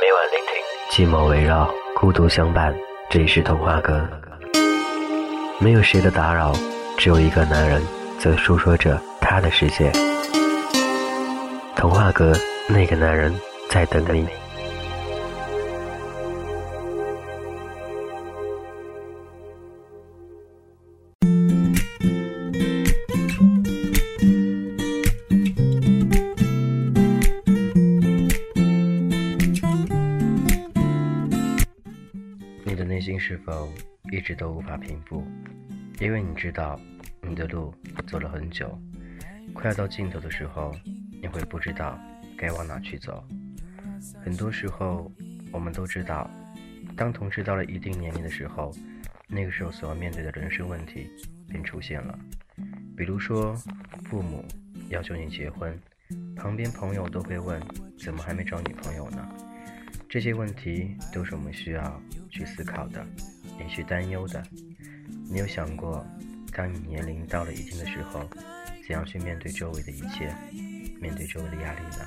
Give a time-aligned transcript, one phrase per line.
[0.00, 2.74] 每晚聆听，寂寞围绕，孤独相伴。
[3.10, 4.08] 这里是童话哥，
[5.58, 6.54] 没有谁的打扰，
[6.96, 7.82] 只有一个男人
[8.18, 9.92] 在诉说着他的世界。
[11.76, 12.32] 童话哥，
[12.66, 13.38] 那个男人
[13.68, 14.26] 在等你。
[33.20, 33.68] 是否
[34.10, 35.22] 一直都无法平复？
[36.00, 36.80] 因为你知道，
[37.20, 37.72] 你的路
[38.06, 38.76] 走了很久，
[39.52, 40.74] 快要到尽头的时候，
[41.20, 42.00] 你会不知道
[42.36, 43.22] 该往哪去走。
[44.24, 45.12] 很多时候，
[45.52, 46.28] 我们都知道，
[46.96, 48.74] 当同志到了一定年龄的时候，
[49.28, 51.10] 那个时候所要面对的人生问题
[51.46, 52.18] 便出现了。
[52.96, 53.54] 比如说，
[54.04, 54.42] 父母
[54.88, 55.78] 要求你结婚，
[56.34, 57.60] 旁边朋友都会问：
[57.98, 59.28] 怎么还没找女朋友呢？
[60.10, 63.06] 这些问题都是我们需要去思考的，
[63.60, 64.42] 也去担忧的。
[65.30, 66.04] 你有想过，
[66.52, 68.28] 当你年龄到了一定的时候，
[68.84, 70.34] 怎样去面对周围的一切，
[71.00, 72.04] 面对周围的压力呢？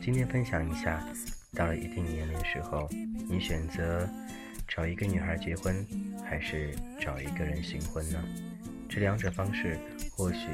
[0.00, 1.04] 今天分享一下，
[1.52, 2.88] 到了一定年龄的时候，
[3.28, 4.08] 你选择
[4.68, 5.84] 找一个女孩结婚，
[6.24, 8.22] 还是找一个人行婚呢？
[8.88, 9.76] 这两者方式
[10.12, 10.46] 或许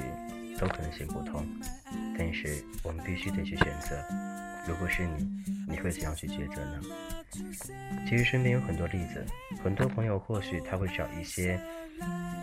[0.58, 1.46] 都可能行不通，
[2.16, 4.02] 但是我们必须得去选择。
[4.66, 6.80] 如果是你，你会怎样去抉择呢？
[8.08, 9.24] 其实身边有很多例子，
[9.62, 11.58] 很多朋友或许他会找一些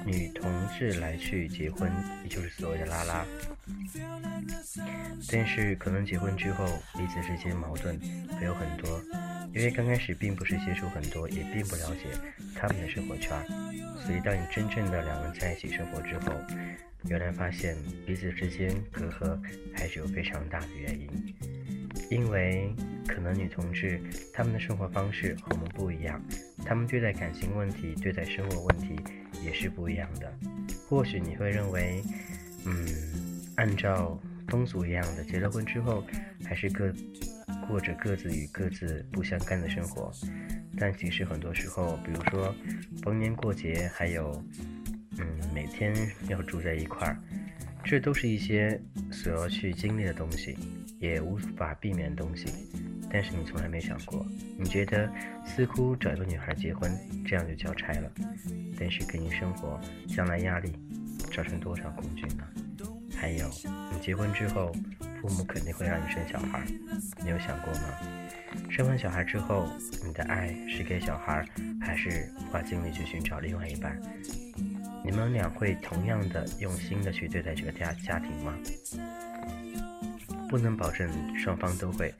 [0.05, 1.91] 女同志来去结婚，
[2.23, 3.25] 也就是所谓的拉拉。
[5.31, 6.65] 但是可能结婚之后，
[6.97, 7.99] 彼此之间矛盾
[8.39, 9.01] 会有很多，
[9.53, 12.09] 因为刚开始并不是接触很多，也并不了解
[12.55, 13.37] 他们的生活圈，
[14.05, 16.31] 所以当你真正的两人在一起生活之后，
[17.05, 19.39] 原来发现彼此之间隔阂
[19.75, 21.35] 还是有非常大的原因，
[22.09, 22.73] 因为
[23.07, 24.01] 可能女同志
[24.33, 26.19] 她们的生活方式和我们不一样，
[26.65, 28.99] 她们对待感情问题、对待生活问题
[29.43, 30.33] 也是不一样的。
[30.87, 32.03] 或许你会认为，
[32.65, 32.87] 嗯，
[33.55, 36.03] 按照风俗一样的，结了婚之后
[36.45, 36.93] 还是各
[37.67, 40.11] 过着各自与各自不相干的生活，
[40.77, 42.55] 但其实很多时候，比如说
[43.03, 44.43] 逢年过节，还有。
[45.21, 45.93] 嗯，每天
[46.29, 47.19] 要住在一块儿，
[47.83, 48.79] 这都是一些
[49.11, 50.55] 所要去经历的东西，
[50.99, 52.45] 也无法避免的东西。
[53.11, 54.23] 但是你从来没想过，
[54.57, 55.11] 你觉得
[55.43, 56.91] 似乎找一个女孩结婚，
[57.25, 58.11] 这样就交差了。
[58.77, 60.71] 但是给你生活将来压力
[61.33, 62.43] 造成多少恐惧呢？
[63.15, 63.49] 还有，
[63.91, 64.71] 你结婚之后，
[65.19, 66.63] 父母肯定会让你生小孩，
[67.23, 67.99] 你有想过吗？
[68.69, 69.67] 生完小孩之后，
[70.05, 71.43] 你的爱是给小孩，
[71.81, 73.99] 还是花精力去寻找另外一半？
[75.09, 78.53] 你们俩会同样的用心的去对待这个家家庭吗？
[80.47, 82.13] 不能保证双方都会，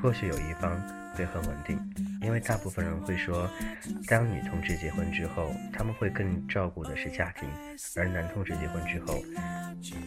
[0.00, 0.80] 或许有一方
[1.14, 1.78] 会很稳定，
[2.22, 3.46] 因为大部分人会说，
[4.06, 7.46] 当女同志结婚之后，他们会更照顾的是家庭，
[7.94, 9.22] 而男同志结婚之后，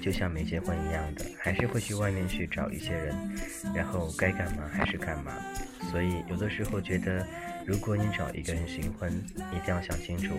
[0.02, 3.16] 就像没结婚一样的，还是会去外面去找一些人，
[3.76, 5.34] 然后该干嘛还是干嘛。
[5.94, 7.26] 所以有的时候觉得。
[7.66, 9.10] 如果你找一个人新婚，
[9.54, 10.34] 一定要想清楚，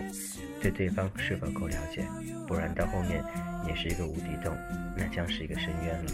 [0.61, 2.05] 对对方是否够了解，
[2.47, 3.23] 不然到后面
[3.67, 4.55] 也是一个无底洞，
[4.95, 6.11] 那将是一个深渊了，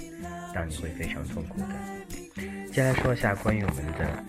[0.56, 1.68] 让你会非常痛苦的。
[2.68, 4.24] 接下来说一下关于我们的，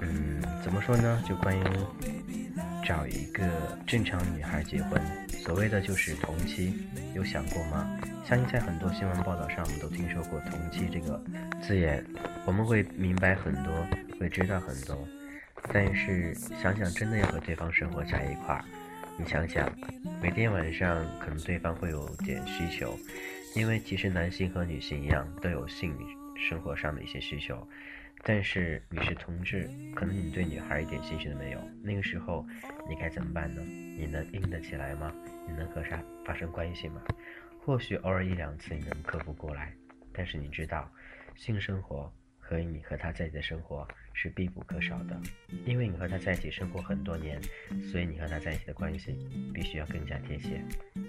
[0.00, 1.20] 嗯，怎么说呢？
[1.28, 1.64] 就关于
[2.86, 3.44] 找一个
[3.84, 5.02] 正常女孩结婚，
[5.48, 6.74] 所谓的就是同期，
[7.14, 7.98] 有想过吗？
[8.22, 11.18] 相信在很多新闻报道上，我们都听说过同期这个
[11.62, 12.04] 字眼，
[12.44, 13.72] 我们会明白很多，
[14.20, 15.08] 会知道很多。
[15.72, 18.62] 但是想想，真的要和对方生活在一块儿，
[19.16, 19.66] 你想想，
[20.20, 22.94] 每天晚上可能对方会有点需求，
[23.56, 25.96] 因为其实男性和女性一样都有性
[26.36, 27.66] 生活上的一些需求。
[28.24, 32.46] 但是你是同志，可能你对女孩一点兴趣都没有，那个时候
[32.88, 33.62] 你该怎么办呢？
[33.62, 35.14] 你能硬得起来吗？
[35.46, 37.02] 你能和她发生关系吗？
[37.64, 39.72] 或许偶尔一两次你能克服过来，
[40.12, 40.90] 但是你知道，
[41.34, 42.12] 性生活。
[42.40, 45.20] 和你和她在一起的生活是必不可少的，
[45.64, 47.40] 因为你和他在一起生活很多年，
[47.90, 49.16] 所以你和他在一起的关系
[49.54, 50.62] 必须要更加贴切，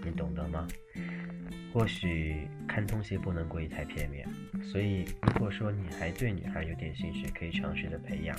[0.03, 0.67] 你懂得吗？
[1.71, 4.27] 或许看东西不能过于太片面，
[4.63, 8.35] 所以如果说你还对女孩有点兴趣，可以尝试的培养。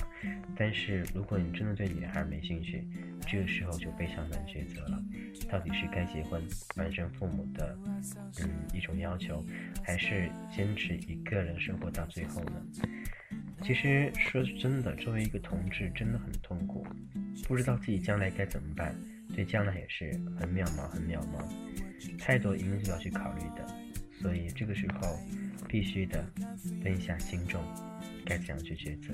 [0.55, 2.85] 但是如果你真的对女孩没兴趣，
[3.25, 5.01] 这个时候就非常难抉择了，
[5.49, 7.77] 到底是该结婚完成父母的
[8.41, 9.43] 嗯一种要求，
[9.81, 12.61] 还是坚持一个人生活到最后呢？
[13.63, 16.85] 其实说真的，作为一个同志，真的很痛苦，
[17.47, 18.95] 不知道自己将来该怎么办，
[19.35, 21.45] 对将来也是很渺茫，很渺茫。
[22.17, 23.65] 太多因素要去考虑的，
[24.19, 25.19] 所以这个时候
[25.67, 26.25] 必须的
[26.83, 27.63] 分下轻重，
[28.25, 29.13] 该怎样去抉择？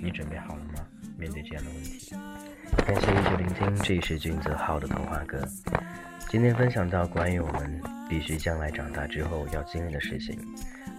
[0.00, 0.86] 你准备好了吗？
[1.16, 2.14] 面对这样的问题。
[2.86, 5.42] 感谢一直聆听，这里是君泽浩的童话歌。
[6.28, 10.38] 今天分享到关于我们必须将来长大之后要经历的事情。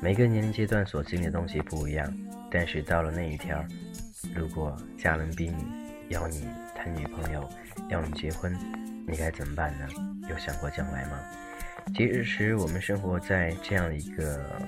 [0.02, 2.12] 每个年龄阶段所经历的东西不一样，
[2.52, 3.68] 但是到了那一天，
[4.36, 5.64] 如果家人逼你
[6.10, 7.48] 要你谈女朋友，
[7.90, 8.58] 要你结婚，
[9.08, 9.88] 你该怎么办呢？
[10.30, 11.20] 有想过将来吗？
[11.96, 14.62] 其实我们生活在这样一个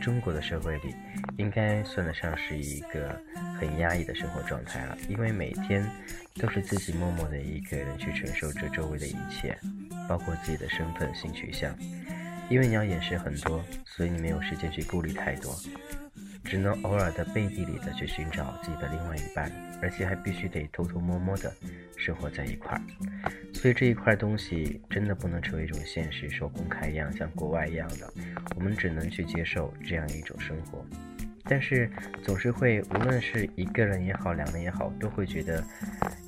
[0.00, 0.94] 中国的社会里，
[1.36, 3.20] 应该算得上是一个
[3.58, 5.86] 很压抑的生活状态了，因为每天
[6.36, 9.58] 都是自己默默的一个人去承受着周围的一切，
[10.08, 11.74] 包括自己的身份、性取向。
[12.48, 15.52] 因为你要掩饰很多，所以你没有时间去顾虑太多，
[16.46, 19.50] 只能偶尔的背地里的去寻找自己的另外一半，
[19.82, 21.52] 而且还必须得偷偷摸摸的
[21.96, 22.80] 生活在一块儿。
[23.52, 28.12] 所以这一块东西真的不能成为一种现实，说公开一样，像国外一样的，
[28.54, 30.84] 我们只能去接受这样一种生活。
[31.48, 31.88] 但是
[32.24, 35.62] 总是会，无论是一个人也好，两个人也好，都会觉得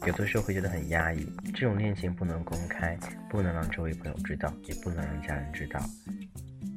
[0.06, 1.26] 有的时候会觉得很压抑。
[1.52, 2.96] 这种恋情不能公开，
[3.28, 5.80] 不能让周围朋友知道，也不能让家人知道。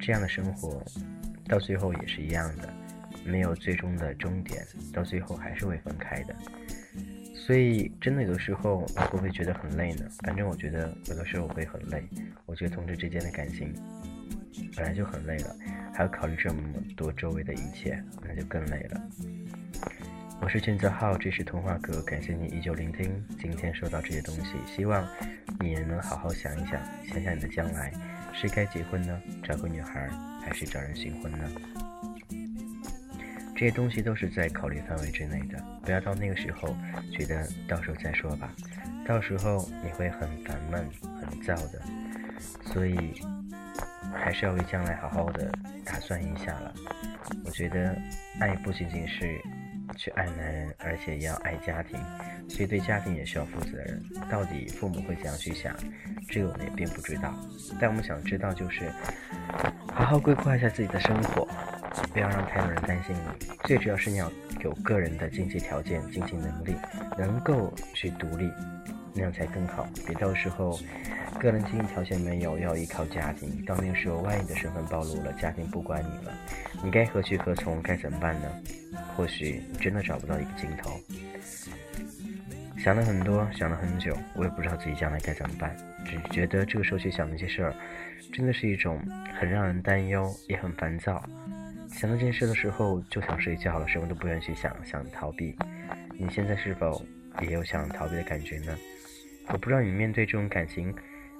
[0.00, 0.82] 这样的生活
[1.46, 2.74] 到最后也是一样的，
[3.24, 6.34] 没有最终的终点，到最后还是会分开的。
[7.34, 10.06] 所以，真的有的时候，会不会觉得很累呢？
[10.22, 12.02] 反正我觉得有的时候会很累。
[12.46, 13.74] 我觉得同志之间的感情
[14.76, 15.56] 本来就很累了，
[15.92, 16.62] 还要考虑这么
[16.96, 19.08] 多周围的一切，那就更累了。
[20.40, 23.24] 我是俊泽浩，这是童话哥，感谢你依旧聆听。
[23.40, 25.04] 今天说到这些东西，希望
[25.58, 27.92] 你也能好好想一想，想想你的将来
[28.32, 30.08] 是该结婚呢，找个女孩，
[30.42, 31.50] 还是找人新婚呢？
[33.54, 36.76] 这些东西都是在考虑范围之内的，不要到那个时候
[37.12, 38.52] 觉得到时候再说吧，
[39.06, 40.88] 到时候你会很烦闷、
[41.20, 41.80] 很躁的，
[42.64, 43.20] 所以
[44.14, 45.52] 还是要为将来好好的
[45.84, 46.74] 打算一下了。
[47.44, 47.96] 我觉得
[48.40, 49.40] 爱不仅仅是
[49.96, 52.00] 去爱男人，而且要爱家庭，
[52.48, 54.02] 所以对家庭也需要负责任。
[54.28, 55.72] 到底父母会怎样去想，
[56.28, 57.32] 这个我们也并不知道，
[57.78, 58.90] 但我们想知道就是
[59.92, 61.46] 好好规划一下自己的生活。
[62.12, 64.30] 不要让太多人担心你，最主要是你要
[64.60, 66.74] 有个人的经济条件、经济能力，
[67.18, 68.50] 能够去独立，
[69.14, 69.88] 那样才更好。
[70.06, 70.78] 别到时候
[71.38, 76.32] 个人经济条件没有，要依靠家庭，到那个时候万一你的身份暴露了，家庭不管你了，
[76.82, 77.80] 你该何去何从？
[77.82, 78.48] 该怎么办呢？
[79.16, 80.98] 或许你真的找不到一个尽头。
[82.78, 87.74] 想了很多，想了很久，我也不知道自己将来该怎么办，只觉得这个时候去想那些事儿，
[88.32, 89.00] 真的是一种
[89.38, 91.22] 很让人担忧，也很烦躁。
[91.92, 95.56] 想到这件事的时候，就想睡觉了，什么都不愿意去想，想逃避。
[96.18, 97.04] 你现在是否
[97.40, 98.76] 也有想逃避的感觉呢？
[99.48, 100.92] 我不知道你面对这种感情，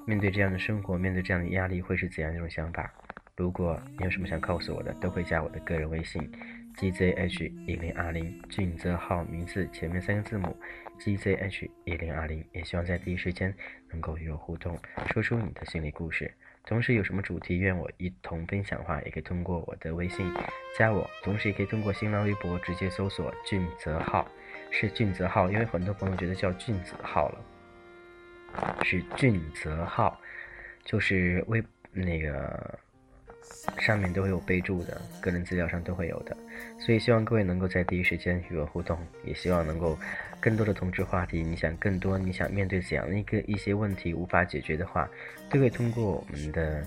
[0.06, 2.92] 面对这样的生活，面对这样的压力，会是怎样一种想法？
[3.36, 6.30] 如果你有什么想告诉我的，都会加我的个人微信
[6.76, 10.56] ：gzh 一零二零，俊泽号名字前面三个字母
[11.00, 12.44] ：gzh 一零二零。
[12.52, 13.52] 也希望在第一时间
[13.90, 14.78] 能够与我互动，
[15.12, 16.32] 说出你的心理故事。
[16.64, 20.26] 同时有什么主题愿我一同分享的话，也可以通过我的微信
[20.78, 24.26] 加我，同时也可以通过新浪微博直接搜索“俊泽浩”，
[24.70, 27.44] 是俊泽浩，因为很多朋友觉得叫俊子浩了，
[28.84, 30.20] 是俊泽浩，
[30.84, 31.62] 就是微
[31.92, 32.78] 那个。
[33.78, 36.36] 上面都会有备注的，个人资料上都会有的，
[36.78, 39.98] 所以希望各位能够在第一时间与我互动，也希望能够
[40.40, 41.42] 更多的同志话题。
[41.42, 45.08] 你想更多，你想面对怎样的一个一些问题无法解决的话，
[45.50, 46.86] 都可以通过我们的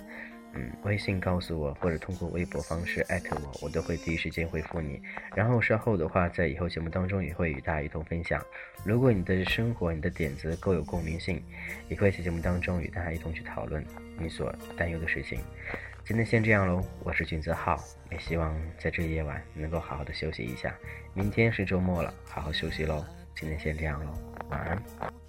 [0.54, 5.02] 嗯微信告诉我，或者通过微博方式艾特我，我都会第一时间回复你。
[5.36, 8.42] 然后稍后的话，在以后节目当中也会与大家一同分享。
[8.84, 11.42] 如果你的生活、你的点子够有共鸣性，
[11.90, 13.84] 也可以在节目当中与大家一同去讨论
[14.18, 15.40] 你所担忧的事情。
[16.08, 20.72] 今天先这样喽，我是俊泽浩，也希望在这夜晚能够好好的休息一下。
[21.16, 23.04] 明天是周末了，好好休息喽。
[23.36, 24.14] 今天先这样喽，
[24.52, 25.25] 晚安。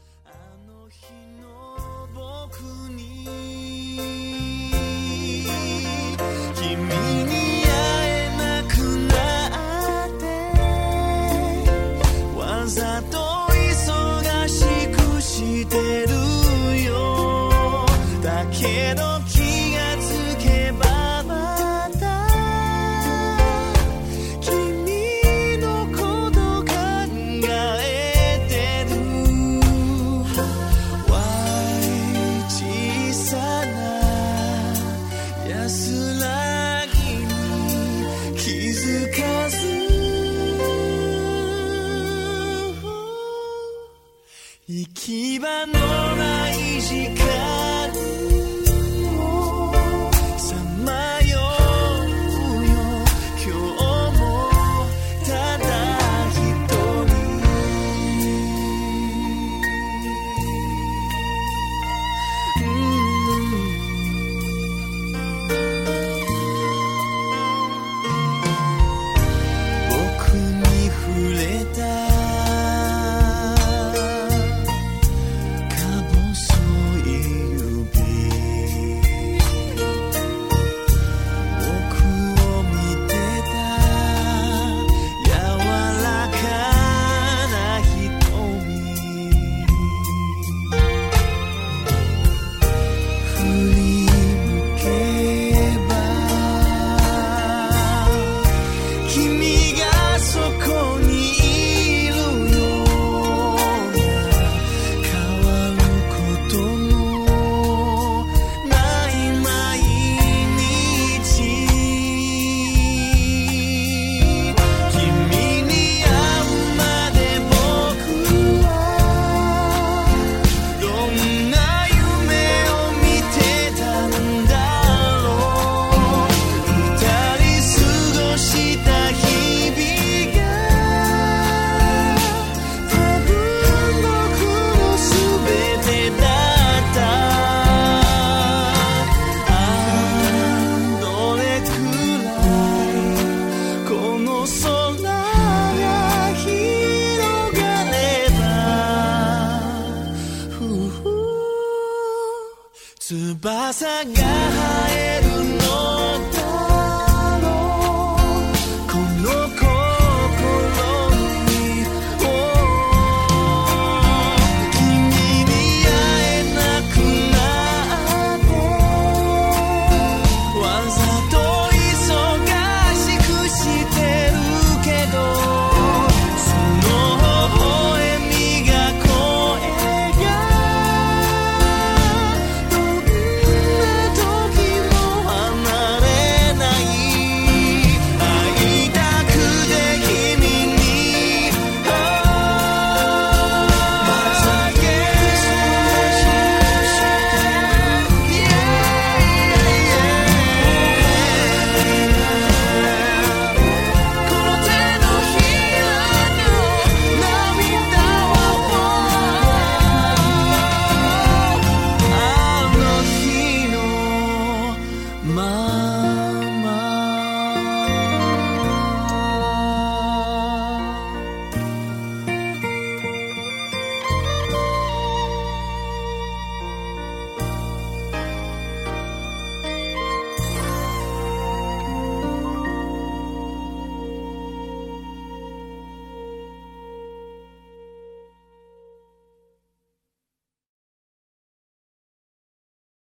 [153.46, 154.45] Passa a